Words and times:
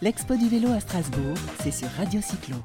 L'Expo 0.00 0.36
du 0.36 0.48
vélo 0.48 0.70
à 0.72 0.80
Strasbourg, 0.80 1.36
c'est 1.60 1.72
sur 1.72 1.88
Radio 1.96 2.20
Cyclo. 2.20 2.56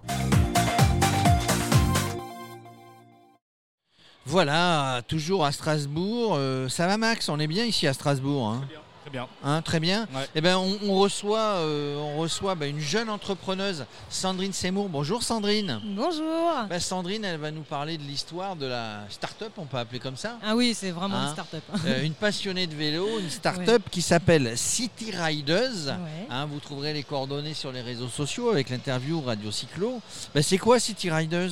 Voilà, 4.25 5.02
toujours 5.07 5.43
à 5.43 5.52
Strasbourg. 5.52 6.36
Euh, 6.38 6.70
ça 6.70 6.88
va 6.88 6.98
Max? 6.98 7.30
On 7.30 7.39
est 7.39 7.48
bien 7.48 7.66
ici 7.66 7.88
à 7.88 7.93
Strasbourg. 7.93 8.50
hein? 8.50 8.61
Très 9.04 9.12
bien. 9.12 9.28
Hein, 9.44 9.62
très 9.62 9.79
bien. 9.82 10.08
Ouais. 10.16 10.26
Eh 10.34 10.39
ben, 10.39 10.55
on, 10.58 10.77
on 10.88 10.96
reçoit, 10.98 11.38
euh, 11.57 11.98
on 11.98 12.20
reçoit 12.20 12.55
bah, 12.55 12.68
une 12.68 12.80
jeune 12.80 13.09
entrepreneuse, 13.09 13.86
Sandrine 14.09 14.54
Seymour. 14.54 14.88
Bonjour 14.88 15.23
Sandrine. 15.23 15.82
Bonjour 15.84 16.52
Bah, 16.70 16.80
Sandrine, 16.80 17.26
elle 17.26 17.38
va 17.39 17.52
nous 17.52 17.63
parler 17.63 17.98
de 17.98 18.04
l'histoire 18.04 18.55
de 18.55 18.66
la 18.66 19.02
start-up, 19.09 19.52
on 19.58 19.66
peut 19.66 19.76
appeler 19.76 20.00
comme 20.00 20.16
ça. 20.16 20.38
Ah 20.41 20.55
oui, 20.55 20.73
c'est 20.73 20.91
vraiment 20.91 21.18
Hein 21.18 21.26
une 21.27 21.34
start-up. 21.34 21.63
Euh, 21.86 22.04
une 22.04 22.13
passionnée 22.13 22.66
de 22.66 22.76
vélo, 22.76 23.20
une 23.20 23.30
start-up 23.30 23.81
qui 23.91 24.02
s'appelle 24.02 24.58
City 24.58 25.12
Riders. 25.12 25.88
Ouais. 25.88 26.27
Hein, 26.30 26.45
vous 26.45 26.59
trouverez 26.62 26.94
les 26.94 27.04
coordonnées 27.04 27.54
sur 27.54 27.73
les 27.73 27.81
réseaux 27.81 28.08
sociaux 28.08 28.52
avec 28.52 28.70
l'interview 28.70 29.20
Radio 29.20 29.52
Cyclo. 29.52 29.99
Bah, 30.34 30.41
c'est 30.41 30.58
quoi 30.58 30.80
City 30.80 31.12
Riders? 31.12 31.52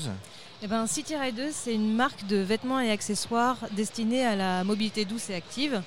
Eh 0.63 0.67
ben, 0.67 0.87
City 0.87 1.17
Riders, 1.17 1.51
c'est 1.51 1.73
une 1.73 1.93
marque 1.95 2.25
de 2.27 2.37
vêtements 2.37 2.79
et 2.79 2.91
accessoires 2.91 3.57
destinée 3.71 4.25
à 4.25 4.37
la 4.37 4.63
mobilité 4.63 5.03
douce 5.03 5.29
et 5.31 5.35
active. 5.35 5.81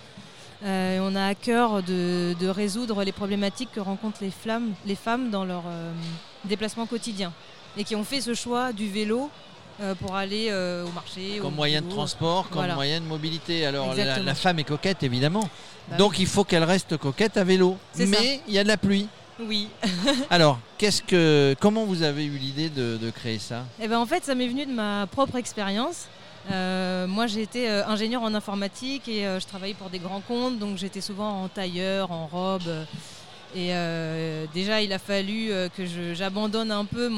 Euh, 0.64 0.98
on 1.02 1.14
a 1.14 1.26
à 1.26 1.34
cœur 1.34 1.82
de, 1.82 2.34
de 2.40 2.48
résoudre 2.48 3.04
les 3.04 3.12
problématiques 3.12 3.70
que 3.72 3.80
rencontrent 3.80 4.22
les, 4.22 4.30
flammes, 4.30 4.72
les 4.86 4.94
femmes 4.94 5.30
dans 5.30 5.44
leur 5.44 5.64
euh, 5.66 5.92
déplacement 6.44 6.86
quotidien 6.86 7.32
et 7.76 7.84
qui 7.84 7.94
ont 7.94 8.04
fait 8.04 8.20
ce 8.22 8.32
choix 8.34 8.72
du 8.72 8.88
vélo 8.88 9.30
euh, 9.82 9.94
pour 9.94 10.14
aller 10.14 10.50
au 10.52 10.90
marché. 10.92 11.38
Comme 11.38 11.52
au 11.52 11.56
moyen 11.56 11.82
de 11.82 11.90
transport, 11.90 12.48
comme 12.48 12.58
Voilà. 12.60 12.74
moyen 12.74 13.00
de 13.00 13.06
mobilité. 13.06 13.66
Alors 13.66 13.94
la, 13.94 14.34
femme 14.34 14.58
est 14.58 14.64
coquette 14.64 15.02
évidemment. 15.02 15.48
Bah 15.90 15.96
Donc 15.96 16.18
il 16.18 16.26
faut 16.26 16.44
qu'elle 16.44 16.64
reste 16.64 16.96
coquette 16.96 17.36
à 17.36 17.44
vélo. 17.44 17.76
Mais 17.96 18.40
il 18.48 18.54
y 18.54 18.58
a 18.58 18.62
de 18.62 18.68
la 18.68 18.78
pluie. 18.78 19.08
Oui. 19.40 19.68
Alors, 20.30 20.60
qu'est-ce 20.78 21.02
que, 21.02 21.56
comment 21.60 21.84
vous 21.84 22.04
avez 22.04 22.24
eu 22.24 22.38
l'idée 22.38 22.68
de, 22.68 22.96
de 22.96 23.10
créer 23.10 23.40
ça? 23.40 23.64
Eh 23.82 23.88
ben, 23.88 23.98
en 23.98 24.06
fait, 24.06 24.24
ça 24.24 24.36
m'est 24.36 24.46
venu 24.46 24.64
de 24.64 24.72
ma 24.72 25.08
propre 25.10 25.34
expérience. 25.34 26.06
Euh, 26.50 27.06
moi, 27.06 27.26
j'ai 27.26 27.42
été 27.42 27.68
euh, 27.68 27.86
ingénieur 27.86 28.22
en 28.22 28.34
informatique 28.34 29.08
et 29.08 29.26
euh, 29.26 29.40
je 29.40 29.46
travaillais 29.46 29.74
pour 29.74 29.88
des 29.90 29.98
grands 29.98 30.20
comptes, 30.20 30.58
donc 30.58 30.76
j'étais 30.76 31.00
souvent 31.00 31.44
en 31.44 31.48
tailleur, 31.48 32.10
en 32.10 32.26
robe. 32.26 32.86
et 33.56 33.72
déjà, 34.52 34.82
il 34.82 34.92
a 34.92 34.98
fallu 34.98 35.50
que 35.76 35.84
j'abandonne 36.12 36.70
un 36.70 36.84
peu 36.84 37.08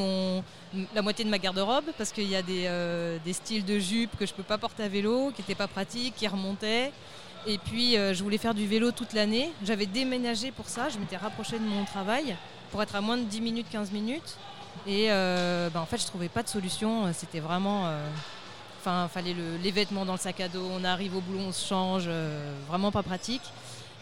la 0.94 1.02
moitié 1.02 1.24
de 1.24 1.30
ma 1.30 1.38
garde-robe 1.38 1.86
parce 1.96 2.12
qu'il 2.12 2.28
y 2.28 2.36
a 2.36 2.42
des, 2.42 3.32
styles 3.32 3.64
de 3.64 3.78
jupe 3.78 4.16
que 4.18 4.26
je 4.26 4.34
peux 4.34 4.42
pas 4.42 4.58
porter 4.58 4.82
à 4.82 4.88
vélo, 4.88 5.32
qui 5.34 5.40
n'étaient 5.40 5.54
pas 5.54 5.66
pratiques, 5.66 6.14
qui 6.16 6.28
remontaient. 6.28 6.92
Et 7.46 7.58
puis, 7.58 7.94
je 7.94 8.22
voulais 8.22 8.38
faire 8.38 8.54
du 8.54 8.66
vélo 8.66 8.90
toute 8.90 9.14
l'année. 9.14 9.50
J'avais 9.64 9.86
déménagé 9.86 10.50
pour 10.50 10.68
ça. 10.68 10.90
Je 10.90 10.98
m'étais 10.98 11.16
rapprochée 11.16 11.58
de 11.58 11.64
mon 11.64 11.84
travail 11.86 12.36
pour 12.70 12.82
être 12.82 12.96
à 12.96 13.00
moins 13.00 13.16
de 13.16 13.24
10 13.24 13.40
minutes, 13.40 13.66
15 13.72 13.90
minutes. 13.92 14.36
Et 14.86 15.08
bah, 15.08 15.80
en 15.80 15.86
fait, 15.86 15.96
je 15.96 16.06
trouvais 16.06 16.28
pas 16.28 16.42
de 16.42 16.48
solution. 16.48 17.10
C'était 17.14 17.40
vraiment. 17.40 17.90
Enfin, 18.88 19.08
fallait 19.12 19.32
le- 19.34 19.56
les 19.64 19.72
vêtements 19.72 20.04
dans 20.04 20.12
le 20.12 20.18
sac 20.18 20.38
à 20.40 20.46
dos. 20.46 20.62
On 20.72 20.84
arrive 20.84 21.16
au 21.16 21.20
boulot, 21.20 21.40
on 21.48 21.52
se 21.52 21.66
change. 21.66 22.04
euh, 22.06 22.52
vraiment 22.68 22.92
pas 22.92 23.02
pratique. 23.02 23.42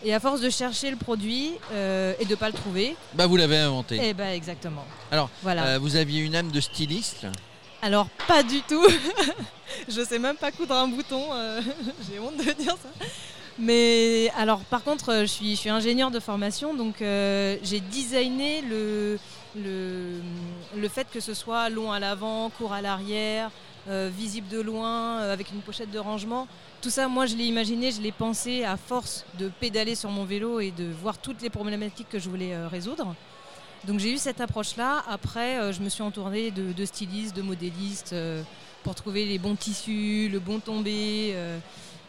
Et 0.05 0.13
à 0.13 0.21
force 0.21 0.43
de 0.43 0.51
chercher 0.51 0.91
le 0.91 0.97
produit 0.99 1.53
euh, 1.73 2.13
et 2.21 2.27
de 2.27 2.35
pas 2.35 2.49
le 2.49 2.53
trouver, 2.53 2.95
Bah 3.15 3.27
vous 3.27 3.37
l'avez 3.39 3.57
inventé. 3.57 3.99
eh 4.03 4.13
ben 4.13 4.29
exactement. 4.35 4.85
Alors, 5.11 5.31
voilà. 5.43 5.65
Euh, 5.69 5.79
vous 5.79 5.97
aviez 5.97 6.21
une 6.21 6.37
âme 6.37 6.51
de 6.51 6.61
styliste. 6.61 7.27
Alors 7.81 8.09
pas 8.29 8.43
du 8.43 8.61
tout. 8.61 8.85
je 9.89 10.03
sais 10.05 10.19
même 10.19 10.37
pas 10.37 10.53
coudre 10.53 10.75
un 10.75 10.89
bouton. 10.89 11.29
J'ai 12.13 12.19
honte 12.19 12.37
de 12.37 12.53
dire 12.53 12.73
ça. 12.77 13.07
Mais 13.59 14.31
alors 14.37 14.59
par 14.65 14.83
contre, 14.85 15.21
je 15.21 15.25
suis, 15.27 15.53
je 15.53 15.61
suis 15.61 15.71
ingénieur 15.71 16.11
de 16.11 16.21
formation, 16.21 16.75
donc 16.75 17.01
euh, 17.01 17.57
j'ai 17.63 17.81
designé 17.81 18.61
le, 18.61 19.19
le, 19.57 20.21
le 20.77 20.89
fait 20.91 21.07
que 21.11 21.21
ce 21.21 21.33
soit 21.33 21.71
long 21.71 21.91
à 21.91 21.99
l'avant, 22.01 22.51
court 22.59 22.73
à 22.75 22.83
l'arrière, 22.83 23.51
euh, 23.87 24.11
visible 24.11 24.49
de 24.49 24.63
loin, 24.63 25.21
euh, 25.21 25.33
avec 25.33 25.51
une 25.51 25.61
pochette 25.61 25.91
de 25.91 25.99
rangement. 25.99 26.49
Tout 26.81 26.89
ça, 26.89 27.07
moi, 27.07 27.27
je 27.27 27.37
l'ai 27.37 27.45
imaginé, 27.45 27.91
je 27.91 28.01
l'ai 28.01 28.13
pensé 28.13 28.65
à 28.65 28.79
force 28.79 29.27
de 29.39 29.51
pédaler 29.61 29.95
sur 29.95 30.09
mon 30.09 30.25
vélo 30.25 30.59
et 30.59 30.71
de 30.71 30.85
voir 31.03 31.19
toutes 31.19 31.43
les 31.43 31.51
problématiques 31.51 32.09
que 32.09 32.19
je 32.19 32.31
voulais 32.31 32.55
euh, 32.55 32.67
résoudre. 32.67 33.15
Donc 33.87 34.01
j'ai 34.01 34.11
eu 34.11 34.17
cette 34.17 34.41
approche-là. 34.41 35.05
Après, 35.07 35.71
je 35.75 35.81
me 35.81 35.91
suis 35.91 36.03
entourée 36.03 36.51
de, 36.51 36.73
de 36.73 36.85
stylistes, 36.87 37.37
de 37.37 37.43
modélistes 37.43 38.15
pour 38.83 38.95
trouver 38.95 39.27
les 39.27 39.39
bons 39.39 39.57
tissus, 39.57 40.31
le 40.33 40.39
bon 40.39 40.59
tombé 40.59 41.35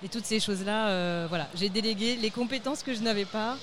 et 0.01 0.07
toutes 0.07 0.23
ces 0.23 0.39
choses-là. 0.39 1.27
voilà, 1.27 1.49
j'ai 1.53 1.67
délégué 1.67 2.15
les 2.15 2.29
compétences 2.29 2.81
que 2.81 2.93
je 2.93 3.01
n'avais 3.01 3.25
pas. 3.25 3.57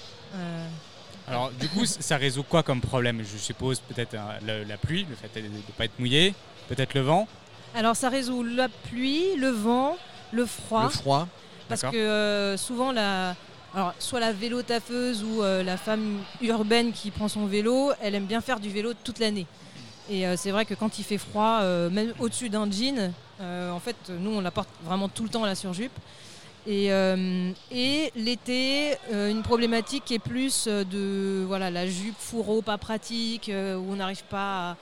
Alors, 1.27 1.51
du 1.53 1.71
coup, 1.71 1.87
ça 1.87 2.19
résout 2.19 2.43
quoi 2.43 2.63
comme 2.63 2.83
problème? 2.83 3.23
Je 3.23 3.39
suppose 3.39 3.81
peut-être 3.81 4.15
la 4.15 4.77
pluie, 4.77 5.07
le 5.09 5.17
fait 5.17 5.41
de 5.41 5.49
ne 5.49 5.63
pas 5.79 5.87
être 5.87 5.99
mouillé, 5.99 6.35
peut-être 6.69 6.93
le 6.93 7.01
vent. 7.01 7.27
Alors 7.75 7.97
ça 7.97 8.09
résout 8.09 8.43
la 8.43 8.69
pluie, 8.69 9.35
le 9.37 9.49
vent, 9.49 9.97
le 10.33 10.47
froid. 10.47 10.85
Le 10.85 10.89
froid. 10.91 11.29
Parce 11.69 11.83
que 11.83 11.97
euh, 11.97 12.57
souvent, 12.57 12.93
la, 12.93 13.35
alors, 13.75 13.95
soit 13.99 14.21
la 14.21 14.33
vélo 14.33 14.63
taffeuse 14.63 15.25
ou 15.25 15.43
euh, 15.43 15.63
la 15.63 15.77
femme 15.77 16.19
urbaine 16.43 16.93
qui 16.93 17.11
prend 17.11 17.29
son 17.29 17.47
vélo, 17.47 17.93
elle 18.03 18.15
aime 18.15 18.27
bien 18.27 18.41
faire 18.43 18.61
du 18.61 18.69
vélo 18.69 18.93
toute 19.05 19.19
l'année. 19.19 19.47
Et 20.11 20.27
euh, 20.27 20.37
c'est 20.37 20.51
vrai 20.51 20.65
que 20.67 20.75
quand 20.75 20.99
il 20.99 21.05
fait 21.05 21.17
froid, 21.19 21.61
euh, 21.63 21.89
même 21.89 22.13
au-dessus 22.19 22.51
d'un 22.51 22.71
jean, 22.71 23.13
en 23.41 23.81
fait, 23.81 23.97
nous, 24.11 24.31
on 24.37 24.41
la 24.41 24.51
porte 24.53 24.69
vraiment 24.85 25.09
tout 25.09 25.25
le 25.25 25.29
temps, 25.29 25.45
la 25.45 25.55
surjupe. 25.57 25.93
Et, 26.65 26.91
et 27.73 28.13
l'été, 28.15 28.95
une 29.13 29.43
problématique 29.43 30.05
qui 30.05 30.15
est 30.15 30.21
plus 30.21 30.69
de 30.69 31.43
voilà, 31.45 31.69
la 31.69 31.89
jupe 31.89 32.15
fourreau 32.17 32.63
pas 32.63 32.79
pratique, 32.79 33.51
où 33.53 33.93
on 33.93 33.97
n'arrive 33.97 34.23
pas 34.31 34.77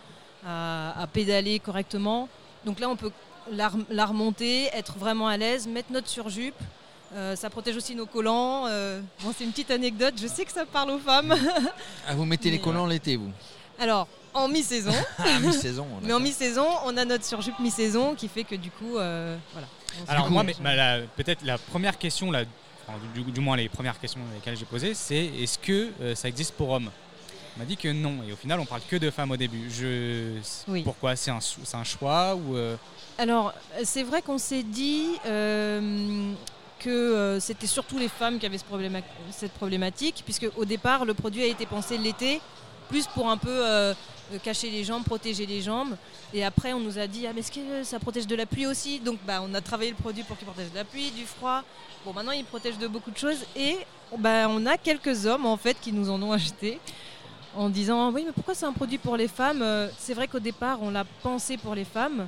à, 0.44 0.92
à- 0.92 1.02
à 1.02 1.06
pédaler 1.06 1.58
correctement. 1.58 2.28
Donc 2.64 2.80
là, 2.80 2.88
on 2.88 2.96
peut 2.96 3.10
la, 3.50 3.68
rem- 3.68 3.84
la 3.90 4.06
remonter, 4.06 4.66
être 4.74 4.96
vraiment 4.98 5.28
à 5.28 5.36
l'aise, 5.36 5.66
mettre 5.66 5.92
notre 5.92 6.08
surjupe. 6.08 6.54
Euh, 7.14 7.34
ça 7.34 7.50
protège 7.50 7.76
aussi 7.76 7.94
nos 7.96 8.06
collants. 8.06 8.66
euh, 8.68 9.00
bon, 9.22 9.32
c'est 9.36 9.44
une 9.44 9.50
petite 9.50 9.70
anecdote, 9.72 10.14
je 10.20 10.26
sais 10.28 10.44
que 10.44 10.52
ça 10.52 10.64
parle 10.66 10.90
aux 10.90 10.98
femmes. 10.98 11.34
Ah, 12.06 12.14
vous 12.14 12.24
mettez 12.24 12.50
les 12.50 12.60
collants 12.60 12.86
l'été, 12.86 13.16
vous 13.16 13.30
Alors, 13.78 14.06
en 14.34 14.46
mi-saison, 14.46 14.92
Ah, 15.18 15.40
mi-saison. 15.40 15.86
mais 16.02 16.12
en 16.12 16.20
mi-saison, 16.20 16.66
on 16.84 16.96
a 16.96 17.04
notre 17.04 17.24
surjupe 17.24 17.58
mi-saison 17.58 18.14
qui 18.14 18.28
fait 18.28 18.44
que 18.44 18.54
du 18.54 18.70
coup, 18.70 18.96
euh, 18.98 19.36
voilà. 19.52 19.66
On 20.00 20.06
se 20.06 20.10
Alors, 20.12 20.30
moi, 20.30 20.44
bah, 20.60 20.98
peut-être 21.16 21.44
la 21.44 21.58
première 21.58 21.98
question, 21.98 22.28
enfin, 22.28 22.98
du, 23.14 23.22
du 23.24 23.40
moins 23.40 23.56
les 23.56 23.68
premières 23.68 23.98
questions 23.98 24.20
lesquelles 24.34 24.56
j'ai 24.56 24.64
posées, 24.64 24.94
c'est 24.94 25.24
est-ce 25.26 25.58
que 25.58 25.90
euh, 26.00 26.14
ça 26.14 26.28
existe 26.28 26.54
pour 26.54 26.70
hommes? 26.70 26.90
M'a 27.60 27.66
dit 27.66 27.76
que 27.76 27.88
non, 27.88 28.22
et 28.26 28.32
au 28.32 28.36
final, 28.36 28.58
on 28.58 28.64
parle 28.64 28.80
que 28.88 28.96
de 28.96 29.10
femmes 29.10 29.30
au 29.32 29.36
début. 29.36 29.70
Je... 29.70 30.38
Oui. 30.66 30.82
Pourquoi 30.82 31.14
C'est 31.14 31.30
un, 31.30 31.40
un 31.74 31.84
choix 31.84 32.34
ou 32.34 32.56
euh, 32.56 32.76
Alors, 33.18 33.52
c'est 33.84 34.02
vrai 34.02 34.22
qu'on 34.22 34.38
s'est 34.38 34.62
dit 34.62 35.08
euh, 35.26 36.32
que 36.78 36.88
euh, 36.90 37.38
c'était 37.40 37.66
surtout 37.66 37.98
les 37.98 38.08
femmes 38.08 38.38
qui 38.38 38.46
avaient 38.46 38.58
ce 38.58 38.64
probléma- 38.64 39.02
cette 39.30 39.52
problématique, 39.52 40.22
puisque 40.24 40.46
au 40.56 40.64
départ, 40.64 41.04
le 41.04 41.12
produit 41.14 41.42
a 41.42 41.46
été 41.46 41.66
pensé 41.66 41.98
l'été, 41.98 42.40
plus 42.88 43.06
pour 43.06 43.30
un 43.30 43.36
peu 43.36 43.94
cacher 44.42 44.70
les 44.70 44.84
jambes, 44.84 45.04
protéger 45.04 45.44
les 45.44 45.60
jambes. 45.60 45.96
Et 46.32 46.44
après, 46.44 46.72
on 46.72 46.80
nous 46.80 46.98
a 46.98 47.06
dit, 47.06 47.26
ah, 47.26 47.32
mais 47.34 47.40
est-ce 47.40 47.52
que 47.52 47.84
ça 47.84 47.98
protège 47.98 48.26
de 48.26 48.36
la 48.36 48.46
pluie 48.46 48.66
aussi? 48.66 49.00
Donc, 49.00 49.18
bah, 49.26 49.40
on 49.42 49.52
a 49.54 49.60
travaillé 49.60 49.90
le 49.90 49.96
produit 49.96 50.22
pour 50.22 50.36
qu'il 50.38 50.46
protège 50.46 50.70
de 50.70 50.76
la 50.76 50.84
pluie, 50.84 51.10
du 51.10 51.24
froid. 51.24 51.62
Bon, 52.04 52.12
maintenant, 52.12 52.32
il 52.32 52.44
protège 52.44 52.78
de 52.78 52.86
beaucoup 52.88 53.10
de 53.10 53.18
choses. 53.18 53.38
Et 53.54 53.76
bah, 54.18 54.48
on 54.48 54.64
a 54.66 54.76
quelques 54.76 55.26
hommes, 55.26 55.46
en 55.46 55.56
fait, 55.56 55.76
qui 55.80 55.92
nous 55.92 56.10
en 56.10 56.20
ont 56.22 56.32
acheté 56.32 56.80
en 57.56 57.68
disant 57.68 58.12
oui 58.12 58.22
mais 58.26 58.32
pourquoi 58.32 58.54
c'est 58.54 58.66
un 58.66 58.72
produit 58.72 58.98
pour 58.98 59.16
les 59.16 59.28
femmes 59.28 59.62
Euh, 59.62 59.88
C'est 59.98 60.14
vrai 60.14 60.28
qu'au 60.28 60.40
départ 60.40 60.78
on 60.82 60.90
l'a 60.90 61.04
pensé 61.22 61.56
pour 61.56 61.74
les 61.74 61.84
femmes. 61.84 62.26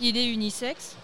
Il 0.00 0.16
est 0.16 0.26
unisexe. 0.26 0.96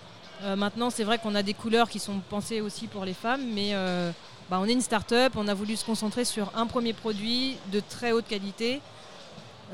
Euh, 0.43 0.55
maintenant 0.57 0.91
c'est 0.91 1.05
vrai 1.05 1.19
qu'on 1.19 1.35
a 1.35 1.43
des 1.43 1.55
couleurs 1.55 1.89
qui 1.89 1.99
sont 1.99 2.21
pensées 2.31 2.61
aussi 2.61 2.87
pour 2.87 3.05
les 3.05 3.15
femmes, 3.15 3.43
mais 3.55 3.71
euh, 3.75 4.11
bah, 4.51 4.59
on 4.61 4.67
est 4.67 4.73
une 4.73 4.81
start-up, 4.81 5.33
on 5.37 5.49
a 5.49 5.55
voulu 5.55 5.77
se 5.77 5.85
concentrer 5.85 6.25
sur 6.25 6.53
un 6.57 6.67
premier 6.67 6.93
produit 6.93 7.57
de 7.73 7.81
très 7.81 8.13
haute 8.13 8.29
qualité. 8.29 8.81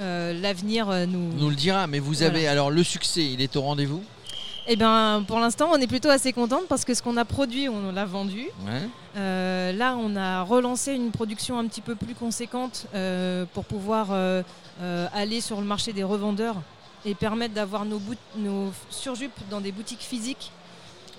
Euh, 0.00 0.32
L'avenir 0.40 0.88
nous... 1.06 1.32
nous 1.34 1.50
le 1.50 1.54
dira, 1.54 1.86
mais 1.86 1.98
vous 2.00 2.14
Voilà. 2.14 2.26
avez 2.30 2.48
alors 2.48 2.70
le 2.70 2.82
succès, 2.82 3.24
il 3.24 3.40
est 3.42 3.54
au 3.56 3.60
rendez-vous. 3.62 4.02
Eh 4.66 4.76
ben, 4.76 5.24
pour 5.26 5.40
l'instant 5.40 5.68
on 5.72 5.76
est 5.76 5.86
plutôt 5.86 6.08
assez 6.08 6.32
contente 6.32 6.66
parce 6.68 6.84
que 6.84 6.94
ce 6.94 7.02
qu'on 7.02 7.16
a 7.16 7.24
produit 7.24 7.68
on 7.68 7.92
l'a 7.92 8.06
vendu. 8.06 8.48
Ouais. 8.64 8.88
Euh, 9.16 9.72
là, 9.72 9.96
on 9.96 10.16
a 10.16 10.42
relancé 10.42 10.92
une 10.92 11.12
production 11.12 11.58
un 11.58 11.66
petit 11.66 11.80
peu 11.80 11.94
plus 11.94 12.14
conséquente 12.14 12.86
euh, 12.94 13.44
pour 13.52 13.64
pouvoir 13.64 14.08
euh, 14.10 14.42
aller 15.12 15.40
sur 15.40 15.60
le 15.60 15.66
marché 15.66 15.92
des 15.92 16.02
revendeurs 16.02 16.56
et 17.04 17.14
permettre 17.14 17.54
d'avoir 17.54 17.84
nos, 17.84 18.00
surjupes 18.90 19.38
dans 19.50 19.60
des 19.60 19.72
boutiques 19.72 20.00
physiques 20.00 20.50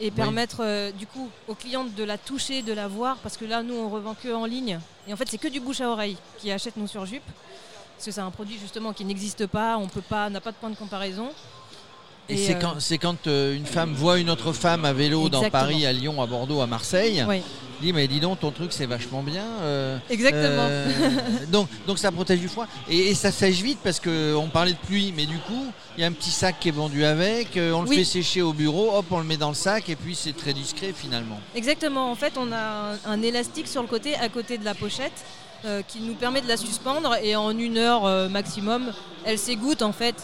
et 0.01 0.11
permettre 0.11 0.91
du 0.91 1.07
coup 1.07 1.29
aux 1.47 1.53
clientes 1.53 1.95
de 1.95 2.03
la 2.03 2.17
toucher, 2.17 2.61
de 2.63 2.73
la 2.73 2.87
voir, 2.87 3.15
parce 3.17 3.37
que 3.37 3.45
là, 3.45 3.63
nous, 3.63 3.75
on 3.75 3.87
revend 3.87 4.13
que 4.13 4.33
en 4.33 4.45
ligne. 4.45 4.79
Et 5.07 5.13
en 5.13 5.15
fait, 5.15 5.29
c'est 5.29 5.37
que 5.37 5.47
du 5.47 5.61
bouche 5.61 5.79
à 5.79 5.89
oreille 5.89 6.17
qui 6.39 6.51
achète 6.51 6.75
nos 6.75 6.87
surjupes, 6.87 7.23
parce 7.95 8.05
que 8.05 8.11
c'est 8.11 8.19
un 8.19 8.31
produit 8.31 8.57
justement 8.59 8.91
qui 8.91 9.05
n'existe 9.05 9.45
pas, 9.45 9.77
on 9.77 9.87
peut 9.87 10.01
pas, 10.01 10.29
n'a 10.29 10.41
pas 10.41 10.51
de 10.51 10.57
point 10.57 10.71
de 10.71 10.75
comparaison. 10.75 11.29
Et, 12.27 12.37
c'est 12.37 12.55
euh, 12.55 12.97
quand, 12.99 13.27
euh, 13.27 13.55
une 13.55 13.65
femme 13.65 13.93
voit 13.93 14.17
une 14.17 14.29
autre 14.29 14.51
femme 14.51 14.83
à 14.85 14.93
vélo 14.93 15.29
dans 15.29 15.39
Exactement. 15.43 15.61
Paris, 15.61 15.85
à 15.85 15.93
Lyon, 15.93 16.21
à 16.21 16.25
Bordeaux, 16.25 16.61
à 16.61 16.67
Marseille, 16.67 17.23
Oui, 17.27 17.41
dit 17.81 17.93
mais 17.93 18.07
dis 18.07 18.19
donc 18.19 18.39
ton 18.39 18.49
truc 18.51 18.71
c'est 18.73 18.85
vachement 18.87 19.21
bien. 19.21 19.43
euh, 19.61 19.97
exactement. 20.09 20.67
donc, 21.51 21.67
donc 21.85 21.99
ça 21.99 22.11
protège 22.11 22.39
du 22.39 22.47
froid 22.47 22.65
et, 22.89 23.09
et 23.09 23.13
ça 23.15 23.31
sèche 23.31 23.61
vite 23.61 23.79
parce 23.83 23.99
qu'on 23.99 24.49
parlait 24.51 24.71
de 24.71 24.77
pluie, 24.77 25.13
mais 25.15 25.25
du 25.25 25.37
coup 25.37 25.67
il 25.97 26.01
y 26.01 26.03
a 26.03 26.07
un 26.07 26.11
petit 26.13 26.31
sac 26.31 26.55
qui 26.59 26.69
est 26.69 26.71
vendu 26.71 27.05
avec, 27.05 27.49
on 27.57 27.83
le 27.83 27.89
Oui. 27.89 27.97
fait 27.97 28.03
sécher 28.05 28.41
au 28.41 28.53
bureau, 28.53 28.95
hop 28.97 29.05
on 29.11 29.19
le 29.19 29.25
met 29.25 29.37
dans 29.37 29.49
le 29.49 29.55
sac 29.55 29.87
et 29.89 29.95
puis 29.95 30.15
c'est 30.15 30.35
très 30.35 30.53
discret 30.53 30.93
finalement. 30.95 31.39
Exactement. 31.53 32.09
En 32.09 32.15
fait, 32.15 32.33
on 32.37 32.51
a 32.51 32.93
un, 33.05 33.11
un 33.11 33.21
élastique 33.21 33.67
sur 33.67 33.81
le 33.83 33.87
côté, 33.87 34.15
à 34.15 34.29
côté 34.29 34.57
de 34.57 34.65
la 34.65 34.73
pochette, 34.73 35.23
qui 35.87 35.99
nous 35.99 36.13
permet 36.13 36.41
de 36.41 36.47
la 36.47 36.57
suspendre 36.57 37.15
et 37.23 37.35
en 37.35 37.49
une 37.57 37.77
heure 37.79 38.29
maximum, 38.29 38.91
elle 39.25 39.39
s'égoutte 39.39 39.81
en 39.81 39.91
fait, 39.93 40.15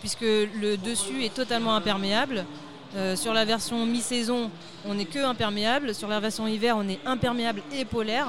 puisque 0.00 0.20
le 0.22 0.76
dessus 0.76 1.24
est 1.24 1.34
totalement 1.34 1.74
imperméable. 1.74 2.44
Euh, 2.96 3.16
sur 3.16 3.34
la 3.34 3.44
version 3.44 3.84
mi-saison, 3.84 4.50
on 4.86 4.94
n'est 4.94 5.04
que 5.04 5.18
imperméable. 5.18 5.94
Sur 5.94 6.08
la 6.08 6.20
version 6.20 6.46
hiver, 6.46 6.76
on 6.78 6.88
est 6.88 6.98
imperméable 7.04 7.62
et 7.72 7.84
polaire. 7.84 8.26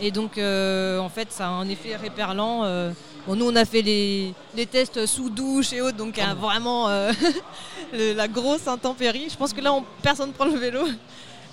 Et 0.00 0.10
donc, 0.10 0.36
euh, 0.38 0.98
en 0.98 1.08
fait, 1.08 1.30
ça 1.32 1.46
a 1.46 1.50
un 1.50 1.68
effet 1.68 1.96
répellant. 1.96 2.64
euh. 2.64 2.90
Bon, 3.26 3.34
nous, 3.36 3.48
on 3.48 3.56
a 3.56 3.64
fait 3.64 3.82
les, 3.82 4.34
les 4.54 4.66
tests 4.66 5.06
sous 5.06 5.30
douche 5.30 5.72
et 5.72 5.80
autres, 5.80 5.96
donc 5.96 6.18
euh, 6.18 6.34
vraiment 6.38 6.88
le- 7.92 8.12
la 8.14 8.28
grosse 8.28 8.66
intempérie. 8.68 9.28
Je 9.30 9.36
pense 9.36 9.52
que 9.52 9.60
là, 9.60 9.72
on- 9.72 9.84
personne 10.02 10.28
ne 10.28 10.34
prend 10.34 10.44
le 10.46 10.56
vélo. 10.58 10.86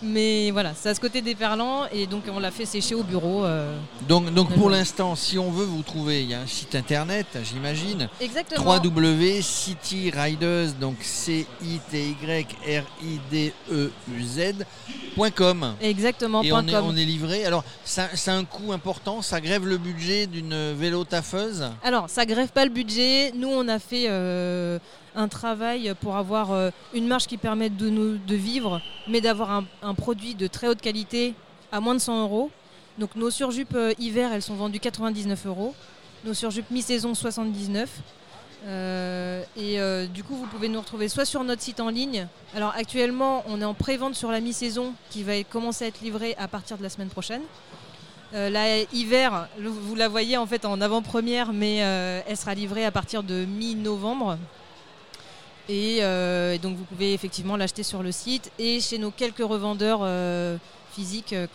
Mais 0.04 0.52
voilà, 0.52 0.74
c'est 0.76 0.90
à 0.90 0.96
ce 0.96 1.00
côté 1.00 1.22
déperlant 1.22 1.86
et 1.92 2.08
donc 2.08 2.24
on 2.30 2.40
l'a 2.40 2.52
fait 2.52 2.66
sécher 2.66 2.94
au 2.94 3.04
bureau. 3.04 3.46
euh. 3.46 3.78
Donc, 4.08 4.34
donc 4.34 4.54
pour 4.54 4.70
l'instant, 4.70 5.16
si 5.16 5.40
on 5.40 5.50
veut 5.50 5.64
vous 5.66 5.82
trouver, 5.82 6.24
il 6.24 6.30
y 6.30 6.34
a 6.34 6.42
un 6.42 6.48
site 6.48 6.76
internet, 6.76 7.26
j'imagine, 7.44 8.10
Exactement. 8.20 8.76
www.cityriders, 8.76 10.74
donc 10.80 10.98
c 11.02 11.46
i 11.64 11.80
t 11.90 12.10
y 12.10 12.16
r 12.80 12.84
i 13.02 13.20
d 13.32 13.54
e 13.72 13.92
u 14.10 14.24
z.com. 14.24 15.76
Exactement. 15.82 16.44
Et 16.44 16.52
on 16.52 16.68
est, 16.68 16.76
on 16.76 16.96
est 16.96 17.06
livré. 17.06 17.46
Alors, 17.46 17.64
ça, 17.86 18.10
c'est 18.14 18.32
un 18.32 18.44
coût 18.44 18.74
important, 18.74 19.22
ça 19.22 19.40
grève 19.40 19.66
le 19.66 19.78
budget 19.78 20.28
d'une 20.28 20.74
vélo 20.74 21.04
taffeuse? 21.06 21.70
Alors, 21.84 22.10
ça 22.10 22.26
grève 22.26 22.50
pas 22.50 22.66
le 22.66 22.72
budget. 22.72 23.32
Nous, 23.36 23.48
on 23.50 23.68
a 23.70 23.80
fait 23.80 24.06
euh, 24.10 24.80
un 25.16 25.28
travail 25.28 25.94
pour 26.02 26.16
avoir 26.16 26.52
euh, 26.52 26.70
une 26.94 27.08
marge 27.08 27.28
qui 27.28 27.38
permette 27.38 27.78
de 27.78 28.36
vivre, 28.36 28.82
mais 29.08 29.22
d'avoir 29.22 29.64
un, 29.82 29.94
produit 29.94 30.36
de 30.36 30.48
très 30.48 30.68
haute 30.68 30.82
qualité 30.82 31.34
à 31.72 31.80
moins 31.80 31.96
de 31.96 32.00
100 32.00 32.24
euros. 32.24 32.52
Donc, 32.98 33.16
nos 33.16 33.32
surjupes 33.32 33.76
euh, 33.76 33.94
hiver, 34.00 34.32
elles 34.34 34.42
sont 34.42 34.56
vendues 34.56 34.80
99 34.80 35.46
euros. 35.48 35.74
Nos 36.26 36.34
surjupes 36.34 36.70
mi-saison, 36.72 37.14
79. 37.14 37.90
Euh, 38.66 39.44
et 39.58 40.08
du 40.08 40.24
coup, 40.24 40.36
vous 40.36 40.46
pouvez 40.46 40.70
nous 40.70 40.80
retrouver 40.80 41.10
soit 41.10 41.26
sur 41.26 41.44
notre 41.44 41.62
site 41.62 41.82
en 41.82 41.90
ligne. 41.90 42.28
Alors 42.56 42.74
actuellement, 42.78 43.44
on 43.48 43.60
est 43.60 43.66
en 43.66 43.74
pré-vente 43.74 44.16
sur 44.16 44.32
la 44.32 44.40
mi-saison 44.40 44.94
qui 45.10 45.24
va 45.24 45.44
commencer 45.44 45.84
à 45.84 45.88
être 45.90 46.00
livrée 46.00 46.34
à 46.40 46.48
partir 46.48 46.78
de 46.78 46.84
la 46.84 46.88
semaine 46.88 47.10
prochaine. 47.10 47.42
La 48.32 48.80
hiver, 48.94 49.50
vous 49.60 49.96
la 49.96 50.08
voyez 50.08 50.38
en 50.38 50.46
fait 50.46 50.64
en 50.64 50.80
avant-première, 50.80 51.52
mais 51.52 51.76
elle 51.76 52.38
sera 52.38 52.56
livrée 52.56 52.86
à 52.86 52.92
partir 52.92 53.22
de 53.22 53.44
mi-novembre. 53.44 54.38
Et, 55.70 56.00
euh, 56.02 56.54
et 56.54 56.58
donc 56.60 56.76
vous 56.78 56.84
pouvez 56.84 57.14
effectivement 57.14 57.56
l'acheter 57.56 57.84
sur 57.84 58.04
le 58.04 58.12
site 58.12 58.52
et 58.60 58.82
chez 58.82 58.98
nos 58.98 59.12
quelques 59.12 59.40
revendeurs 59.44 60.00
euh, 60.04 60.58
physiques 60.94 61.34
euh, 61.34 61.48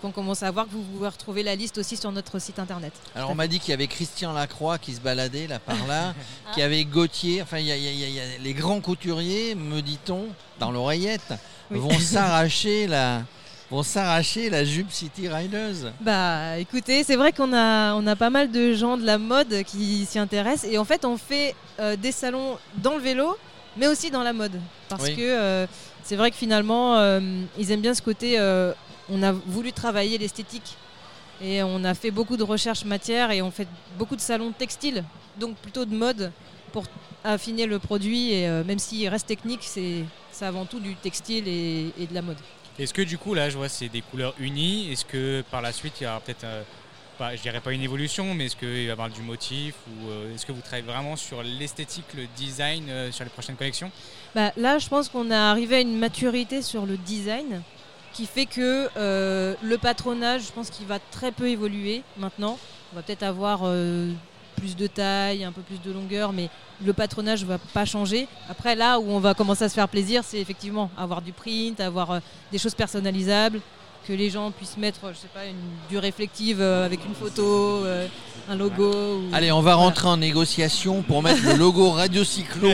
qu'on 0.00 0.10
commence 0.12 0.42
à 0.42 0.50
voir, 0.50 0.66
que 0.66 0.70
vous 0.70 0.82
pouvez 0.82 1.08
retrouver 1.08 1.42
la 1.42 1.54
liste 1.56 1.78
aussi 1.78 1.96
sur 1.96 2.12
notre 2.12 2.38
site 2.38 2.58
internet. 2.58 2.92
Alors, 3.14 3.30
on 3.30 3.34
m'a 3.34 3.46
dit 3.48 3.58
qu'il 3.58 3.70
y 3.70 3.74
avait 3.74 3.88
Christian 3.88 4.32
Lacroix 4.32 4.78
qui 4.78 4.94
se 4.94 5.00
baladait 5.00 5.46
là 5.48 5.58
par 5.58 5.86
là, 5.86 6.14
qu'il 6.52 6.60
y 6.62 6.64
avait 6.64 6.84
Gauthier, 6.84 7.42
enfin, 7.42 7.58
il 7.58 7.66
y 7.66 7.72
a, 7.72 7.76
y 7.76 7.82
y 7.82 8.20
les 8.40 8.54
grands 8.54 8.80
couturiers, 8.80 9.54
me 9.54 9.82
dit-on, 9.82 10.26
dans 10.60 10.70
l'oreillette, 10.70 11.34
Oui. 11.70 11.78
vont 11.78 11.90
s'arracher 11.98 12.86
la. 12.86 13.22
Vont 13.68 13.82
s'arracher 13.82 14.48
la 14.48 14.64
jupe 14.64 14.92
City 14.92 15.26
Riders. 15.28 15.92
Bah 16.00 16.56
écoutez, 16.56 17.02
c'est 17.02 17.16
vrai 17.16 17.32
qu'on 17.32 17.52
a, 17.52 17.94
on 17.94 18.06
a 18.06 18.14
pas 18.14 18.30
mal 18.30 18.52
de 18.52 18.74
gens 18.74 18.96
de 18.96 19.04
la 19.04 19.18
mode 19.18 19.64
qui 19.64 20.06
s'y 20.06 20.20
intéressent 20.20 20.70
et 20.70 20.78
en 20.78 20.84
fait 20.84 21.04
on 21.04 21.16
fait 21.16 21.52
euh, 21.80 21.96
des 21.96 22.12
salons 22.12 22.58
dans 22.76 22.94
le 22.94 23.00
vélo 23.00 23.36
mais 23.76 23.86
aussi 23.86 24.10
dans 24.10 24.22
la 24.22 24.32
mode 24.32 24.60
parce 24.88 25.04
Oui. 25.04 25.16
que 25.16 25.22
euh, 25.22 25.66
c'est 26.02 26.16
vrai 26.16 26.30
que 26.30 26.36
finalement 26.36 26.96
euh, 26.98 27.20
ils 27.58 27.70
aiment 27.70 27.80
bien 27.82 27.94
ce 27.94 28.02
côté, 28.02 28.38
euh, 28.38 28.72
on 29.08 29.22
a 29.22 29.32
voulu 29.32 29.72
travailler 29.72 30.18
l'esthétique 30.18 30.76
et 31.42 31.62
on 31.62 31.84
a 31.84 31.94
fait 31.94 32.10
beaucoup 32.10 32.36
de 32.36 32.42
recherches 32.42 32.84
matières 32.84 33.30
et 33.30 33.42
on 33.42 33.50
fait 33.50 33.68
beaucoup 33.98 34.16
de 34.16 34.20
salons 34.20 34.52
textiles 34.52 35.04
donc 35.38 35.56
plutôt 35.56 35.84
de 35.84 35.94
mode 35.94 36.32
pour 36.72 36.84
affiner 37.24 37.66
le 37.66 37.78
produit 37.78 38.32
et 38.32 38.48
euh, 38.48 38.64
même 38.64 38.78
s'il 38.78 39.08
reste 39.08 39.26
technique 39.26 39.60
c'est 39.62 40.04
c'est 40.32 40.44
avant 40.44 40.64
tout 40.66 40.80
du 40.80 40.94
textile 40.96 41.48
et- 41.48 41.92
et 41.98 42.06
de 42.06 42.14
la 42.14 42.20
mode. 42.22 42.36
Est-ce 42.78 42.92
que 42.92 43.00
du 43.00 43.16
coup, 43.16 43.32
là, 43.32 43.48
je 43.48 43.56
vois, 43.56 43.70
c'est 43.70 43.88
des 43.88 44.02
couleurs 44.02 44.34
unies. 44.38 44.92
Est-ce 44.92 45.06
que 45.06 45.42
par 45.50 45.62
la 45.62 45.72
suite, 45.72 45.94
il 45.98 46.04
y 46.04 46.06
aura 46.06 46.20
peut-être, 46.20 46.44
euh, 46.44 46.62
pas- 47.18 47.34
je 47.36 47.42
dirais 47.42 47.60
pas 47.60 47.72
une 47.72 47.82
évolution, 47.82 48.34
mais 48.34 48.46
est-ce 48.46 48.56
qu'il 48.56 48.68
va 48.68 48.74
y 48.78 48.90
avoir 48.90 49.10
du 49.10 49.22
motif 49.22 49.74
ou 49.88 50.08
euh, 50.08 50.34
est-ce 50.34 50.44
que 50.46 50.52
vous 50.52 50.60
travaillez 50.60 50.86
vraiment 50.86 51.16
sur 51.16 51.42
l'esthétique, 51.42 52.04
le 52.16 52.26
design 52.36 52.84
euh, 52.88 53.12
sur 53.12 53.24
les 53.24 53.30
prochaines 53.30 53.56
collections? 53.56 53.90
Bah, 54.34 54.52
là, 54.56 54.78
je 54.78 54.88
pense 54.88 55.08
qu'on 55.08 55.30
est 55.30 55.34
arrivé 55.34 55.76
à 55.76 55.80
une 55.80 55.98
maturité 55.98 56.62
sur 56.62 56.86
le 56.86 56.96
design 56.96 57.62
qui 58.12 58.26
fait 58.26 58.46
que 58.46 58.88
euh, 58.96 59.54
le 59.62 59.78
patronage, 59.78 60.42
je 60.46 60.52
pense 60.52 60.70
qu'il 60.70 60.86
va 60.86 60.98
très 60.98 61.32
peu 61.32 61.48
évoluer 61.48 62.02
maintenant. 62.16 62.58
On 62.92 62.96
va 62.96 63.02
peut-être 63.02 63.24
avoir 63.24 63.60
plus 64.56 64.74
de 64.76 64.86
taille, 64.86 65.44
un 65.44 65.52
peu 65.52 65.60
plus 65.60 65.82
de 65.82 65.92
longueur, 65.92 66.32
mais 66.32 66.48
le 66.82 66.92
patronage 66.94 67.42
ne 67.42 67.48
va 67.48 67.58
pas 67.58 67.84
changer. 67.84 68.26
Après, 68.48 68.74
là 68.74 68.98
où 68.98 69.10
on 69.10 69.18
va 69.18 69.34
commencer 69.34 69.64
à 69.64 69.68
se 69.68 69.74
faire 69.74 69.88
plaisir, 69.88 70.22
c'est 70.24 70.38
effectivement 70.38 70.90
avoir 70.96 71.20
du 71.20 71.32
print, 71.32 71.78
avoir 71.80 72.20
des 72.50 72.58
choses 72.58 72.74
personnalisables, 72.74 73.60
que 74.06 74.12
les 74.12 74.30
gens 74.30 74.50
puissent 74.52 74.76
mettre, 74.76 75.00
je 75.12 75.18
sais 75.18 75.28
pas, 75.34 75.46
une, 75.46 75.56
du 75.88 75.98
réflective 75.98 76.60
euh, 76.60 76.84
avec 76.86 77.04
une 77.04 77.14
photo, 77.14 77.84
euh, 77.84 78.06
un 78.48 78.54
logo. 78.54 78.92
ou- 78.92 79.34
Allez, 79.34 79.50
on 79.50 79.56
va 79.56 79.74
Voilà. 79.74 79.76
rentrer 79.76 80.06
en 80.08 80.16
négociation 80.16 81.02
pour 81.02 81.22
mettre 81.22 81.42
le 81.44 81.54
logo 81.54 81.90
Radio 81.92 82.22
Cyclo 82.22 82.70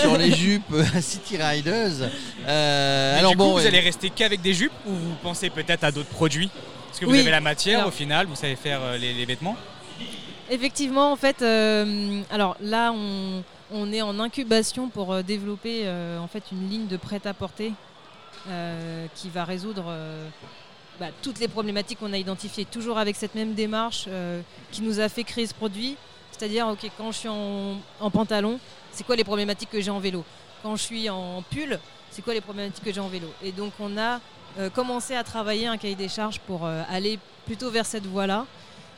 sur 0.00 0.16
les 0.18 0.32
jupes 0.32 0.74
à 0.94 1.00
City 1.00 1.36
Riders. 1.36 2.10
Euh, 2.46 3.18
alors 3.18 3.30
du 3.32 3.36
bon, 3.36 3.50
vous 3.52 3.56
ouais. 3.58 3.66
allez 3.66 3.78
rester 3.80 4.10
qu'avec 4.10 4.40
des 4.42 4.54
jupes 4.54 4.72
ou 4.86 4.90
vous 4.92 5.14
pensez 5.22 5.50
peut-être 5.50 5.84
à 5.84 5.92
d'autres 5.92 6.08
produits? 6.08 6.50
Est-ce 6.90 7.00
que 7.00 7.06
vous 7.06 7.12
Oui. 7.12 7.20
avez 7.20 7.30
la 7.30 7.40
matière 7.40 7.78
Alors- 7.78 7.88
au 7.88 7.92
final 7.92 8.26
Vous 8.26 8.34
savez 8.36 8.56
faire 8.56 8.80
euh, 8.82 8.96
les, 8.98 9.14
les 9.14 9.24
vêtements 9.24 9.56
Effectivement, 10.50 11.12
en 11.12 11.16
fait, 11.16 11.40
euh, 11.42 12.20
alors 12.30 12.56
là, 12.60 12.92
on, 12.92 13.42
on 13.72 13.92
est 13.92 14.02
en 14.02 14.18
incubation 14.18 14.88
pour 14.88 15.12
euh, 15.12 15.22
développer 15.22 15.82
euh, 15.84 16.18
en 16.18 16.26
fait 16.26 16.42
une 16.52 16.68
ligne 16.68 16.86
de 16.88 16.96
prêt-à-porter 16.96 17.72
euh, 18.50 19.06
qui 19.14 19.30
va 19.30 19.44
résoudre 19.44 19.84
euh, 19.88 20.28
bah, 21.02 21.08
toutes 21.20 21.40
les 21.40 21.48
problématiques 21.48 21.98
qu'on 21.98 22.12
a 22.12 22.16
identifiées, 22.16 22.64
toujours 22.64 22.96
avec 22.96 23.16
cette 23.16 23.34
même 23.34 23.54
démarche 23.54 24.04
euh, 24.06 24.40
qui 24.70 24.82
nous 24.82 25.00
a 25.00 25.08
fait 25.08 25.24
créer 25.24 25.48
ce 25.48 25.52
produit. 25.52 25.96
C'est-à-dire, 26.30 26.68
ok, 26.68 26.88
quand 26.96 27.10
je 27.10 27.18
suis 27.18 27.28
en, 27.28 28.10
pantalon, 28.12 28.60
c'est 28.92 29.02
quoi 29.02 29.16
les 29.16 29.24
problématiques 29.24 29.70
que 29.70 29.80
j'ai 29.80 29.90
en 29.90 29.98
vélo? 29.98 30.24
Quand 30.62 30.76
je 30.76 30.82
suis 30.82 31.10
en 31.10 31.42
pull, 31.50 31.80
c'est 32.12 32.22
quoi 32.22 32.34
les 32.34 32.40
problématiques 32.40 32.84
que 32.84 32.92
j'ai 32.92 33.00
en 33.00 33.08
vélo? 33.08 33.26
Et 33.42 33.50
donc, 33.50 33.72
on 33.80 33.98
a 33.98 34.20
euh, 34.60 34.70
commencé 34.70 35.16
à 35.16 35.24
travailler 35.24 35.66
un 35.66 35.76
cahier 35.76 35.96
des 35.96 36.08
charges 36.08 36.38
pour 36.38 36.66
euh, 36.66 36.84
aller 36.88 37.18
plutôt 37.46 37.72
vers 37.72 37.84
cette 37.84 38.06
voie-là. 38.06 38.46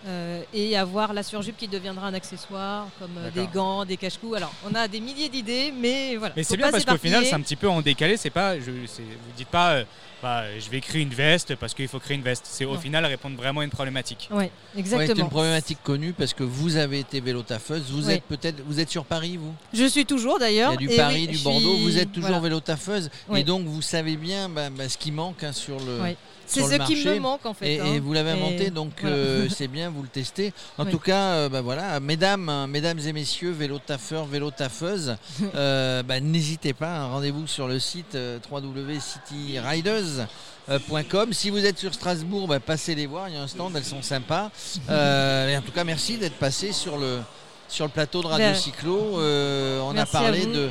Euh, 0.06 0.42
et 0.52 0.76
avoir 0.76 1.12
la 1.14 1.22
surjupe 1.22 1.56
qui 1.56 1.68
deviendra 1.68 2.06
un 2.08 2.14
accessoire, 2.14 2.86
comme 2.98 3.10
euh, 3.18 3.30
des 3.30 3.46
gants, 3.46 3.84
des 3.84 3.96
cache-cous. 3.96 4.34
Alors, 4.34 4.52
on 4.70 4.74
a 4.74 4.86
des 4.88 5.00
milliers 5.00 5.28
d'idées, 5.28 5.72
mais 5.78 6.16
voilà. 6.16 6.34
Mais 6.36 6.42
c'est 6.42 6.56
bien 6.56 6.70
parce 6.70 6.84
qu'au 6.84 6.98
final, 6.98 7.24
c'est 7.24 7.34
un 7.34 7.40
petit 7.40 7.56
peu 7.56 7.68
en 7.68 7.80
décalé. 7.80 8.16
C'est 8.16 8.30
pas, 8.30 8.56
je, 8.58 8.70
c'est- 8.86 9.02
vous 9.02 9.32
dites 9.36 9.48
pas, 9.48 9.72
euh, 9.72 9.84
bah, 10.22 10.42
je 10.58 10.68
vais 10.70 10.80
créer 10.80 11.02
une 11.02 11.12
veste 11.14 11.54
parce 11.56 11.74
qu'il 11.74 11.88
faut 11.88 11.98
créer 11.98 12.16
une 12.16 12.22
veste. 12.22 12.44
C'est 12.48 12.64
au 12.64 12.76
final 12.76 13.04
répondre 13.06 13.36
vraiment 13.36 13.60
à 13.60 13.64
une 13.64 13.70
problématique. 13.70 14.28
Ouais, 14.30 14.50
c'est 14.74 14.80
exactement. 14.80 15.24
une 15.24 15.30
problématique 15.30 15.78
connue 15.82 16.12
parce 16.12 16.32
que 16.34 16.42
vous 16.44 16.76
avez 16.76 17.00
été 17.00 17.20
vélo 17.20 17.42
taffeuse. 17.42 17.90
Vous 17.90 18.06
Oui. 18.08 18.14
êtes 18.14 18.24
peut-être, 18.24 18.62
vous 18.66 18.80
êtes 18.80 18.90
sur 18.90 19.04
Paris, 19.04 19.36
vous? 19.38 19.54
Je 19.72 19.84
suis 19.84 20.04
toujours 20.06 20.36
Il 20.38 20.40
d'ailleurs. 20.40 20.72
y 20.72 20.74
a 20.74 20.78
du 20.78 20.90
et 20.90 20.96
Paris, 20.96 21.26
oui, 21.30 21.36
du 21.36 21.42
Bordeaux. 21.42 21.74
suis- 21.76 21.82
Vous 21.84 21.98
êtes 21.98 22.12
toujours 22.12 22.28
voilà. 22.28 22.42
vélo 22.44 22.60
taffeuse 22.60 23.10
Oui. 23.28 23.40
et 23.40 23.44
donc 23.44 23.66
vous 23.66 23.82
savez 23.82 24.16
bien 24.16 24.48
bah, 24.48 24.68
bah, 24.70 24.88
ce 24.88 24.96
qui 24.98 25.12
manque 25.12 25.42
hein, 25.44 25.52
sur 25.52 25.78
le. 25.78 26.00
Oui. 26.02 26.16
C'est 26.46 26.60
ce 26.62 26.76
qui 26.86 27.06
me 27.06 27.18
manque 27.20 27.46
en 27.46 27.54
fait. 27.54 27.74
Et, 27.76 27.80
hein. 27.80 27.86
et 27.94 28.00
vous 28.00 28.12
l'avez 28.12 28.28
Et 28.30 28.32
inventé, 28.34 28.68
donc 28.70 28.92
voilà. 29.00 29.16
euh, 29.16 29.48
c'est 29.54 29.66
bien, 29.68 29.88
vous 29.94 30.02
le 30.02 30.08
testez. 30.08 30.52
En 30.78 30.84
Oui. 30.84 30.90
tout 30.90 30.98
cas, 30.98 31.34
euh, 31.34 31.48
bah, 31.48 31.60
voilà, 31.62 31.98
mesdames, 32.00 32.48
hein, 32.48 32.66
mesdames 32.66 32.98
et 32.98 33.12
messieurs, 33.12 33.52
vélo 33.52 33.78
taffeurs, 33.78 34.24
vélo 34.26 34.50
taffeuses, 34.50 35.16
euh, 35.54 36.02
bah, 36.02 36.20
n'hésitez 36.20 36.72
pas, 36.74 36.96
un 36.96 37.06
rendez-vous 37.08 37.46
sur 37.46 37.68
le 37.68 37.78
site 37.78 38.14
euh, 38.14 38.38
www.cityriders.com. 38.50 41.32
Si 41.32 41.50
vous 41.50 41.64
êtes 41.64 41.78
sur 41.78 41.94
Strasbourg, 41.94 42.48
bah, 42.48 42.60
passez 42.60 42.94
les 42.94 43.06
voir, 43.06 43.28
il 43.28 43.34
y 43.34 43.38
a 43.38 43.42
un 43.42 43.48
stand, 43.48 43.74
elles 43.76 43.84
sont 43.84 44.02
sympas. 44.02 44.50
Et 44.88 45.56
en 45.56 45.62
tout 45.64 45.72
cas, 45.72 45.84
merci 45.84 46.16
d'être 46.18 46.36
passé 46.38 46.72
sur 46.72 46.96
le, 46.98 47.20
sur 47.68 47.84
le 47.84 47.90
plateau 47.90 48.22
de 48.22 48.26
Radio 48.26 48.46
Ben, 48.48 48.54
Cyclo. 48.54 48.98
On 49.16 49.90
a 49.90 49.94
merci 49.94 50.12
parlé 50.12 50.46
de, 50.46 50.70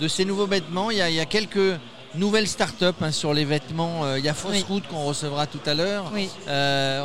de 0.00 0.08
ces 0.08 0.24
nouveaux 0.24 0.46
vêtements. 0.46 0.90
Il 0.90 0.98
y 0.98 1.02
a, 1.02 1.10
il 1.10 1.16
y 1.16 1.20
a 1.20 1.26
quelques, 1.26 1.78
Nouvelle 2.14 2.46
start-up 2.46 2.96
hein, 3.00 3.10
sur 3.10 3.32
les 3.32 3.44
vêtements. 3.46 4.04
Euh, 4.04 4.18
Il 4.18 4.24
y 4.24 4.28
a 4.28 4.34
Fausse 4.34 4.52
Oui. 4.52 4.64
Route 4.68 4.86
qu'on 4.86 5.04
recevra 5.04 5.46
tout 5.46 5.60
à 5.64 5.72
l'heure. 5.72 6.10
Oui. 6.12 6.28
Euh, 6.46 7.02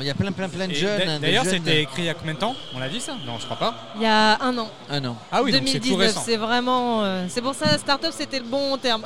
Il 0.00 0.06
y 0.06 0.10
a 0.10 0.14
plein, 0.14 0.30
plein, 0.32 0.48
plein 0.48 0.66
de 0.66 0.72
Et 0.72 0.74
jeunes. 0.74 1.08
hein, 1.08 1.18
D'ailleurs, 1.20 1.44
jeunes- 1.44 1.54
c'était 1.64 1.82
écrit 1.82 2.02
il 2.02 2.04
y 2.04 2.08
a 2.10 2.14
combien 2.14 2.34
de 2.34 2.38
temps? 2.38 2.54
On 2.74 2.78
l'a 2.78 2.88
dit 2.90 3.00
ça? 3.00 3.12
Non, 3.26 3.38
je 3.38 3.44
crois 3.46 3.56
pas. 3.58 3.74
Il 3.96 4.02
y 4.02 4.06
a 4.06 4.42
un 4.42 4.56
an, 4.58 4.68
Ah 4.90 5.00
non. 5.00 5.16
Ah 5.30 5.42
oui, 5.42 5.52
donc 5.52 5.62
c'est 5.66 5.78
tout 5.78 5.84
2019, 5.96 6.06
récent. 6.08 6.22
c'est 6.26 6.36
vraiment. 6.36 7.02
euh, 7.02 7.24
c'est 7.28 7.40
pour 7.40 7.54
ça, 7.54 7.78
start-up, 7.78 8.12
c'était 8.14 8.40
le 8.40 8.44
bon 8.44 8.76
terme. 8.76 9.04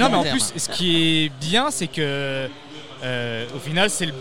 Non, 0.00 0.08
mais 0.10 0.14
en 0.16 0.22
plus, 0.24 0.52
ce 0.56 0.68
qui 0.70 1.24
est 1.26 1.28
bien, 1.40 1.70
c'est 1.70 1.86
que 1.86 2.48
euh, 3.04 3.46
au 3.54 3.58
final, 3.60 3.90
c'est 3.90 4.06
le, 4.06 4.14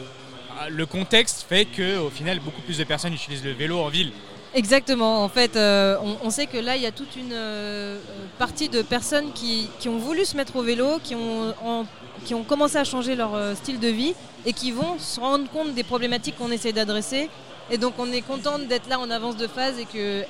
le 0.70 0.86
contexte 0.86 1.46
fait 1.48 1.66
que 1.66 1.98
au 2.00 2.10
final, 2.10 2.40
beaucoup 2.40 2.62
plus 2.62 2.78
de 2.78 2.84
personnes 2.84 3.14
utilisent 3.14 3.44
le 3.44 3.52
vélo 3.52 3.80
en 3.80 3.90
ville. 3.90 4.12
Exactement. 4.54 5.24
En 5.24 5.30
fait, 5.30 5.56
euh, 5.56 5.98
on, 6.24 6.30
sait 6.30 6.48
que 6.48 6.58
là, 6.58 6.76
il 6.76 6.82
y 6.82 6.86
a 6.86 6.92
toute 6.92 7.16
une 7.16 7.34
euh, 7.34 8.00
partie 8.40 8.70
de 8.70 8.82
personnes 8.82 9.32
qui, 9.34 9.70
ont 9.88 9.98
voulu 9.98 10.26
se 10.26 10.36
mettre 10.38 10.56
au 10.56 10.64
vélo, 10.64 11.00
qui 11.04 11.16
ont, 11.16 12.44
commencé 12.48 12.78
à 12.78 12.84
changer 12.84 13.16
leur 13.16 13.36
euh, 13.36 13.56
style 13.56 13.80
de 13.80 13.88
vie 13.90 14.16
et 14.46 14.54
qui 14.54 14.72
vont 14.72 14.98
se 15.00 15.20
rendre 15.20 15.50
compte 15.52 15.74
des 15.76 15.84
problématiques 15.84 16.38
qu'on 16.38 16.52
essaie 16.52 16.72
d'adresser. 16.72 17.30
Et 17.70 17.78
donc, 17.78 17.94
on 18.00 18.12
est 18.12 18.22
contente 18.22 18.68
d'être 18.68 18.90
là 18.90 19.00
en 19.00 19.12
avance 19.12 19.36
de 19.38 19.48
phase 19.48 19.78
et 19.78 19.86
que 19.86 20.24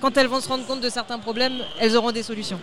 quand 0.00 0.16
elles 0.16 0.28
vont 0.28 0.40
se 0.40 0.48
rendre 0.48 0.64
compte 0.64 0.80
de 0.80 0.88
certains 0.88 1.18
problèmes, 1.18 1.58
elles 1.80 1.96
auront 1.96 2.12
des 2.12 2.22
solutions. 2.22 2.60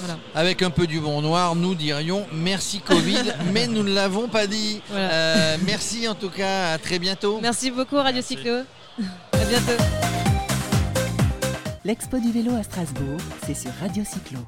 Voilà. 0.00 0.18
Avec 0.34 0.62
un 0.62 0.70
peu 0.70 0.86
d'humour 0.86 1.22
noir, 1.22 1.54
nous 1.54 1.74
dirions 1.74 2.26
merci 2.32 2.80
Covid, 2.80 3.34
mais 3.52 3.66
nous 3.66 3.82
ne 3.82 3.92
l'avons 3.92 4.28
pas 4.28 4.46
dit. 4.46 4.80
Voilà. 4.90 5.10
Euh, 5.12 5.56
merci 5.64 6.08
en 6.08 6.14
tout 6.14 6.30
cas, 6.30 6.72
à 6.72 6.78
très 6.78 6.98
bientôt. 6.98 7.38
Merci 7.42 7.70
beaucoup, 7.70 7.96
Radio 7.96 8.22
Cyclo. 8.22 8.62
À 9.32 9.44
bientôt. 9.46 9.82
L'expo 11.84 12.18
du 12.18 12.30
vélo 12.30 12.54
à 12.54 12.62
Strasbourg, 12.62 13.18
c'est 13.44 13.54
sur 13.54 13.72
Radio 13.80 14.04
Cyclo. 14.04 14.38